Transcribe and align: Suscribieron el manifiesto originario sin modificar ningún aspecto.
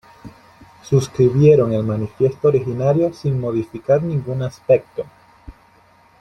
Suscribieron 0.81 1.73
el 1.73 1.83
manifiesto 1.83 2.47
originario 2.47 3.13
sin 3.13 3.39
modificar 3.39 4.01
ningún 4.01 4.41
aspecto. 4.41 5.05